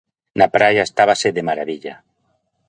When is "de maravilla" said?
1.35-1.95